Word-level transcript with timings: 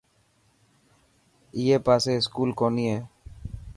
اڻي 1.57 1.75
پاسي 1.85 2.11
اسڪول 2.19 2.49
ڪوني 2.59 2.85
هي. 2.91 2.99